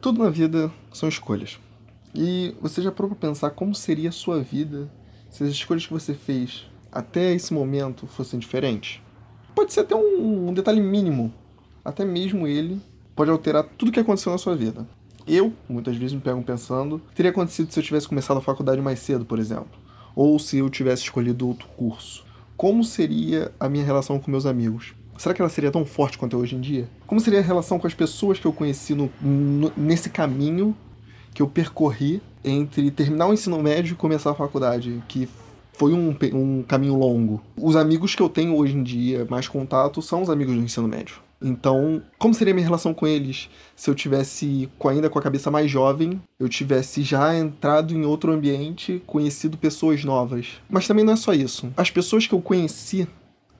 [0.00, 1.58] Tudo na vida são escolhas.
[2.14, 4.90] E você já parou pra pensar como seria a sua vida
[5.28, 9.02] se as escolhas que você fez até esse momento fossem diferentes?
[9.54, 11.30] Pode ser até um, detalhe mínimo.
[11.84, 12.80] Até mesmo ele
[13.14, 14.88] pode alterar tudo que aconteceu na sua vida.
[15.26, 19.00] Eu, muitas vezes, me pego pensando, teria acontecido se eu tivesse começado a faculdade mais
[19.00, 19.78] cedo, por exemplo?
[20.16, 22.24] Ou se eu tivesse escolhido outro curso?
[22.56, 24.94] Como seria a minha relação com meus amigos?
[25.20, 26.88] Será que ela seria tão forte quanto é hoje em dia?
[27.06, 30.74] Como seria a relação com as pessoas que eu conheci no, no, nesse caminho
[31.34, 35.04] que eu percorri entre terminar o ensino médio e começar a faculdade?
[35.06, 35.28] Que
[35.74, 37.42] foi um, um caminho longo.
[37.54, 40.88] Os amigos que eu tenho hoje em dia, mais contato, são os amigos do ensino
[40.88, 41.16] médio.
[41.42, 45.50] Então, como seria a minha relação com eles se eu tivesse ainda com a cabeça
[45.50, 50.62] mais jovem, eu tivesse já entrado em outro ambiente, conhecido pessoas novas?
[50.66, 51.70] Mas também não é só isso.
[51.76, 53.06] As pessoas que eu conheci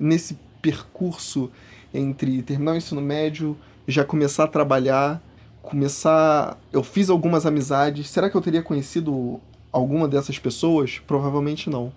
[0.00, 1.50] nesse percurso
[1.92, 5.20] entre terminar o ensino médio, já começar a trabalhar,
[5.60, 6.58] começar.
[6.72, 8.08] Eu fiz algumas amizades.
[8.08, 9.40] Será que eu teria conhecido
[9.70, 11.00] alguma dessas pessoas?
[11.06, 11.92] Provavelmente não.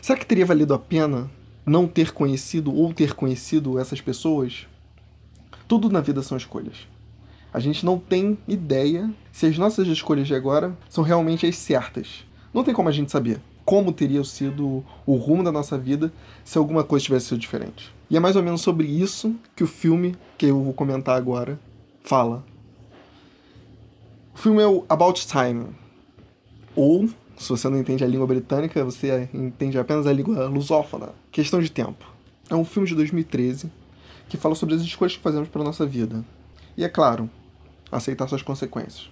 [0.00, 1.30] Será que teria valido a pena
[1.66, 4.66] não ter conhecido ou ter conhecido essas pessoas?
[5.66, 6.86] Tudo na vida são escolhas.
[7.52, 12.24] A gente não tem ideia se as nossas escolhas de agora são realmente as certas.
[12.52, 16.12] Não tem como a gente saber como teria sido o rumo da nossa vida
[16.44, 17.93] se alguma coisa tivesse sido diferente.
[18.14, 21.58] E é mais ou menos sobre isso que o filme que eu vou comentar agora
[22.04, 22.44] fala.
[24.32, 25.66] O filme é o About Time.
[26.76, 31.08] Ou, se você não entende a língua britânica, você entende apenas a língua lusófona.
[31.32, 32.06] Questão de tempo.
[32.48, 33.68] É um filme de 2013
[34.28, 36.24] que fala sobre as escolhas que fazemos para nossa vida.
[36.76, 37.28] E é claro,
[37.90, 39.10] aceitar suas consequências.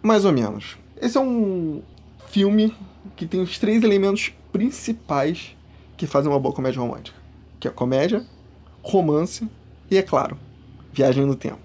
[0.00, 0.76] Mais ou menos.
[0.96, 1.82] Esse é um
[2.28, 2.72] filme
[3.16, 5.56] que tem os três elementos principais
[5.96, 7.18] que fazem uma boa comédia romântica,
[7.62, 8.26] que é comédia,
[8.82, 9.48] romance
[9.88, 10.36] e, é claro,
[10.92, 11.60] viagem no tempo.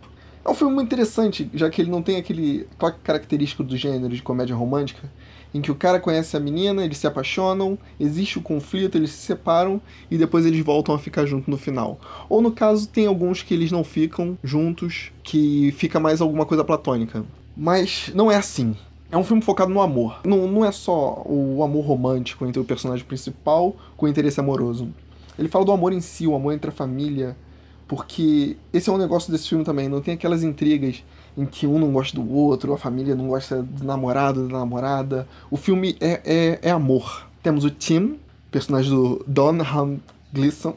[0.46, 2.68] É um filme muito interessante, já que ele não tem aquele
[3.04, 5.12] característico do gênero de comédia romântica,
[5.52, 9.26] em que o cara conhece a menina, eles se apaixonam, existe o conflito, eles se
[9.26, 9.82] separam
[10.12, 12.00] e depois eles voltam a ficar juntos no final.
[12.30, 16.64] Ou no caso, tem alguns que eles não ficam juntos, que fica mais alguma coisa
[16.64, 17.26] platônica.
[17.56, 18.76] Mas não é assim.
[19.12, 20.20] É um filme focado no amor.
[20.24, 24.90] Não, não é só o amor romântico entre o personagem principal com o interesse amoroso.
[25.38, 27.36] Ele fala do amor em si, o amor entre a família.
[27.88, 29.88] Porque esse é um negócio desse filme também.
[29.88, 31.04] Não tem aquelas intrigas
[31.38, 35.28] em que um não gosta do outro, a família não gosta do namorado, da namorada.
[35.50, 37.28] O filme é, é, é amor.
[37.42, 38.20] Temos o Tim,
[38.52, 40.00] personagem do Donham
[40.34, 40.76] Gleason.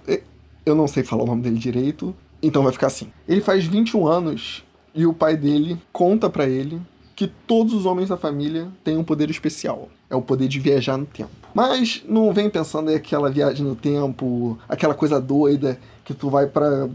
[0.64, 3.10] Eu não sei falar o nome dele direito, então vai ficar assim.
[3.26, 6.80] Ele faz 21 anos e o pai dele conta para ele
[7.16, 9.88] que todos os homens da família têm um poder especial.
[10.10, 11.30] É o poder de viajar no tempo.
[11.54, 16.46] Mas não vem pensando em aquela viagem no tempo, aquela coisa doida que tu vai
[16.46, 16.88] para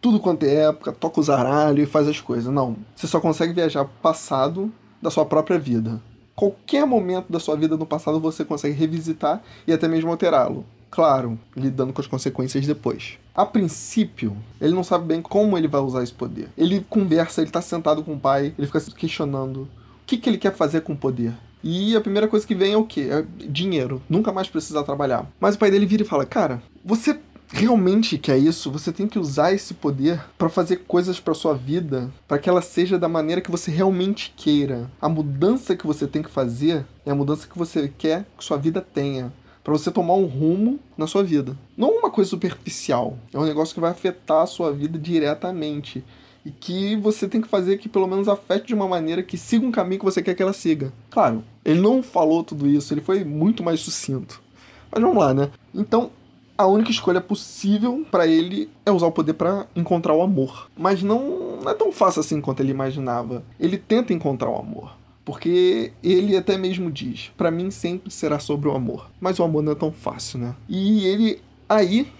[0.00, 2.52] tudo quanto é época, toca o zaralho e faz as coisas.
[2.52, 2.76] Não.
[2.96, 6.00] Você só consegue viajar passado da sua própria vida.
[6.34, 10.64] Qualquer momento da sua vida no passado você consegue revisitar e até mesmo alterá-lo.
[10.90, 13.18] Claro, lidando com as consequências depois.
[13.34, 16.48] A princípio, ele não sabe bem como ele vai usar esse poder.
[16.58, 19.68] Ele conversa, ele tá sentado com o pai, ele fica se questionando o
[20.06, 21.32] que, que ele quer fazer com o poder.
[21.62, 23.08] E a primeira coisa que vem é o quê?
[23.10, 24.02] É dinheiro.
[24.08, 25.30] Nunca mais precisar trabalhar.
[25.38, 27.18] Mas o pai dele vira e fala: Cara, você
[27.52, 32.10] realmente quer isso, você tem que usar esse poder para fazer coisas para sua vida,
[32.26, 34.90] para que ela seja da maneira que você realmente queira.
[35.00, 38.56] A mudança que você tem que fazer é a mudança que você quer que sua
[38.56, 39.32] vida tenha.
[39.62, 41.56] Para você tomar um rumo na sua vida.
[41.76, 43.18] Não uma coisa superficial.
[43.32, 46.02] É um negócio que vai afetar a sua vida diretamente.
[46.44, 49.66] E que você tem que fazer que pelo menos afete de uma maneira que siga
[49.66, 50.92] um caminho que você quer que ela siga.
[51.10, 54.40] Claro, ele não falou tudo isso, ele foi muito mais sucinto.
[54.90, 55.50] Mas vamos lá, né?
[55.74, 56.10] Então,
[56.60, 60.70] a única escolha possível para ele é usar o poder para encontrar o amor.
[60.76, 63.42] Mas não, não é tão fácil assim quanto ele imaginava.
[63.58, 64.94] Ele tenta encontrar o amor.
[65.24, 69.10] Porque ele até mesmo diz: para mim sempre será sobre o amor.
[69.20, 70.54] Mas o amor não é tão fácil, né?
[70.68, 72.10] E ele aí,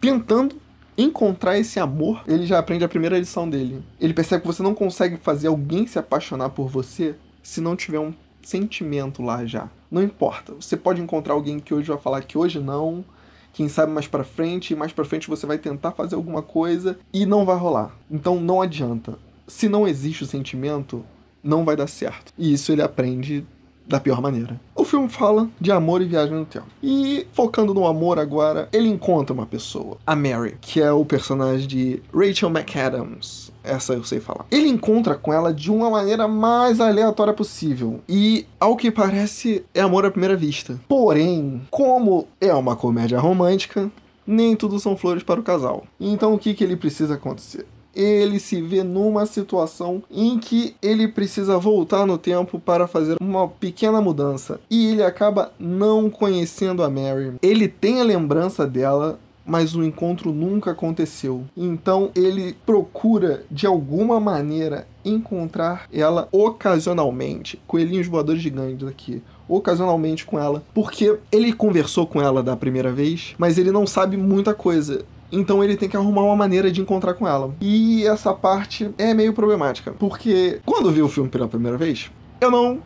[0.00, 0.56] tentando
[0.96, 3.82] encontrar esse amor, ele já aprende a primeira lição dele.
[4.00, 7.98] Ele percebe que você não consegue fazer alguém se apaixonar por você se não tiver
[7.98, 8.12] um
[8.42, 9.68] sentimento lá já.
[9.90, 10.54] Não importa.
[10.54, 13.04] Você pode encontrar alguém que hoje vai falar que hoje não,
[13.52, 16.98] quem sabe mais para frente, e mais para frente você vai tentar fazer alguma coisa
[17.12, 17.96] e não vai rolar.
[18.10, 19.18] Então não adianta.
[19.46, 21.04] Se não existe o sentimento,
[21.42, 22.32] não vai dar certo.
[22.38, 23.44] E isso ele aprende
[23.86, 24.60] da pior maneira.
[24.90, 26.66] Filme fala de amor e viagem no tempo.
[26.82, 31.68] E focando no amor agora, ele encontra uma pessoa, a Mary, que é o personagem
[31.68, 33.52] de Rachel McAdams.
[33.62, 34.46] Essa eu sei falar.
[34.50, 38.00] Ele encontra com ela de uma maneira mais aleatória possível.
[38.08, 40.76] E, ao que parece, é amor à primeira vista.
[40.88, 43.88] Porém, como é uma comédia romântica,
[44.26, 45.84] nem tudo são flores para o casal.
[46.00, 47.64] Então o que, que ele precisa acontecer?
[47.94, 53.48] Ele se vê numa situação em que ele precisa voltar no tempo para fazer uma
[53.48, 57.34] pequena mudança e ele acaba não conhecendo a Mary.
[57.42, 61.44] Ele tem a lembrança dela, mas o encontro nunca aconteceu.
[61.56, 70.38] Então ele procura de alguma maneira encontrar ela ocasionalmente, coelhinhos voadores gigantes aqui, ocasionalmente com
[70.38, 75.04] ela, porque ele conversou com ela da primeira vez, mas ele não sabe muita coisa.
[75.32, 77.54] Então ele tem que arrumar uma maneira de encontrar com ela.
[77.60, 82.10] E essa parte é meio problemática, porque quando vi o filme pela primeira vez,
[82.40, 82.82] eu não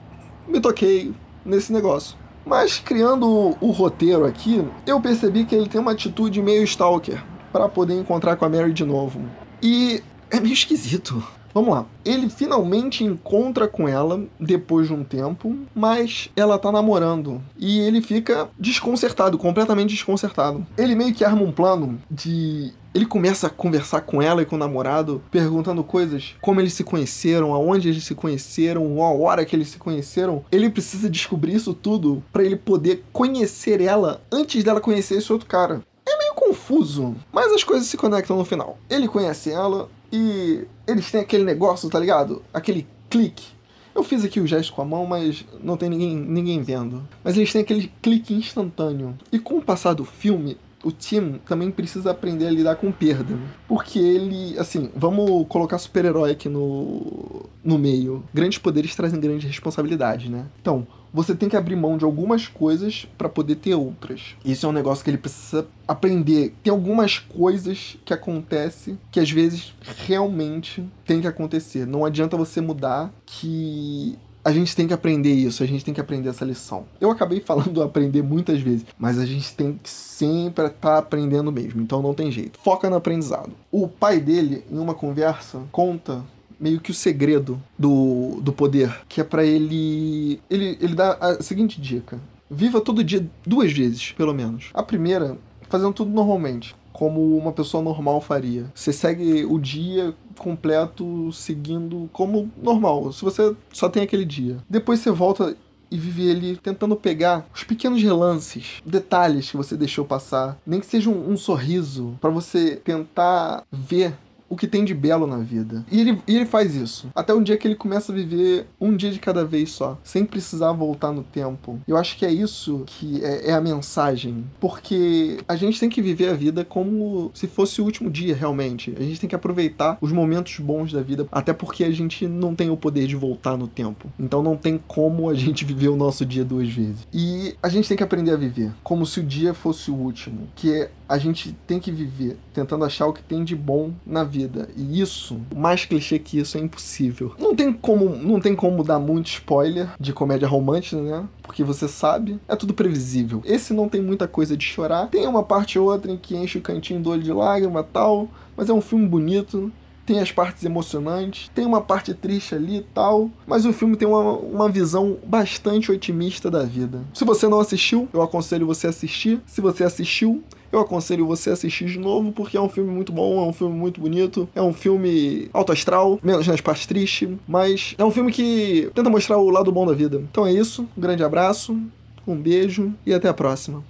[0.46, 1.12] me toquei
[1.44, 2.16] nesse negócio.
[2.46, 7.22] Mas criando o, o roteiro aqui, eu percebi que ele tem uma atitude meio stalker
[7.52, 9.20] para poder encontrar com a Mary de novo.
[9.62, 11.22] E é meio esquisito.
[11.54, 11.86] Vamos lá.
[12.04, 17.40] Ele finalmente encontra com ela depois de um tempo, mas ela tá namorando.
[17.56, 20.66] E ele fica desconcertado, completamente desconcertado.
[20.76, 24.54] Ele meio que arma um plano de ele começa a conversar com ela e com
[24.54, 29.56] o namorado, perguntando coisas como eles se conheceram, aonde eles se conheceram, a hora que
[29.56, 30.44] eles se conheceram.
[30.50, 35.48] Ele precisa descobrir isso tudo para ele poder conhecer ela antes dela conhecer esse outro
[35.48, 35.82] cara.
[36.06, 38.78] É meio confuso, mas as coisas se conectam no final.
[38.88, 42.40] Ele conhece ela, e eles têm aquele negócio, tá ligado?
[42.52, 43.48] Aquele clique.
[43.92, 47.02] Eu fiz aqui o gesto com a mão, mas não tem ninguém, ninguém vendo.
[47.22, 49.16] Mas eles têm aquele clique instantâneo.
[49.32, 53.36] E com o passar do filme, o Tim também precisa aprender a lidar com perda.
[53.66, 58.22] Porque ele, assim, vamos colocar super-herói aqui no, no meio.
[58.32, 60.46] Grandes poderes trazem grandes responsabilidades, né?
[60.60, 64.34] Então, você tem que abrir mão de algumas coisas para poder ter outras.
[64.44, 66.52] Isso é um negócio que ele precisa aprender.
[66.60, 69.72] Tem algumas coisas que acontecem que às vezes
[70.04, 71.86] realmente tem que acontecer.
[71.86, 76.00] Não adianta você mudar que a gente tem que aprender isso, a gente tem que
[76.00, 76.84] aprender essa lição.
[77.00, 81.50] Eu acabei falando aprender muitas vezes, mas a gente tem que sempre estar tá aprendendo
[81.50, 82.58] mesmo, então não tem jeito.
[82.58, 83.52] Foca no aprendizado.
[83.70, 86.22] O pai dele, em uma conversa, conta
[86.64, 91.42] meio que o segredo do, do poder, que é para ele, ele ele dá a
[91.42, 92.18] seguinte dica:
[92.50, 94.70] viva todo dia duas vezes, pelo menos.
[94.72, 95.36] A primeira,
[95.68, 98.64] fazendo tudo normalmente, como uma pessoa normal faria.
[98.74, 104.56] Você segue o dia completo seguindo como normal, se você só tem aquele dia.
[104.68, 105.54] Depois você volta
[105.90, 110.86] e vive ele tentando pegar os pequenos relances, detalhes que você deixou passar, nem que
[110.86, 114.14] seja um, um sorriso, para você tentar ver
[114.54, 115.84] o que tem de belo na vida.
[115.90, 117.10] E ele, e ele faz isso.
[117.14, 120.24] Até o dia que ele começa a viver um dia de cada vez só, sem
[120.24, 121.78] precisar voltar no tempo.
[121.86, 124.44] Eu acho que é isso que é, é a mensagem.
[124.60, 128.94] Porque a gente tem que viver a vida como se fosse o último dia, realmente.
[128.96, 132.54] A gente tem que aproveitar os momentos bons da vida, até porque a gente não
[132.54, 134.08] tem o poder de voltar no tempo.
[134.18, 137.06] Então não tem como a gente viver o nosso dia duas vezes.
[137.12, 140.48] E a gente tem que aprender a viver como se o dia fosse o último.
[140.54, 144.24] Que é a gente tem que viver tentando achar o que tem de bom na
[144.44, 144.68] vida.
[144.76, 147.34] E isso, mais clichê que isso, é impossível.
[147.38, 151.24] Não tem como, não tem como dar muito spoiler de comédia romântica, né?
[151.42, 153.42] Porque você sabe, é tudo previsível.
[153.44, 155.08] Esse não tem muita coisa de chorar.
[155.08, 158.28] Tem uma parte ou outra em que enche o cantinho do olho de lágrima tal,
[158.56, 159.72] mas é um filme bonito
[160.06, 164.06] tem as partes emocionantes, tem uma parte triste ali e tal, mas o filme tem
[164.06, 167.02] uma, uma visão bastante otimista da vida.
[167.14, 169.40] Se você não assistiu, eu aconselho você a assistir.
[169.46, 170.42] Se você assistiu,
[170.74, 173.52] eu aconselho você a assistir de novo, porque é um filme muito bom, é um
[173.52, 178.10] filme muito bonito, é um filme alto astral, menos nas partes tristes, mas é um
[178.10, 180.22] filme que tenta mostrar o lado bom da vida.
[180.30, 181.78] Então é isso, um grande abraço,
[182.26, 183.84] um beijo e até a próxima.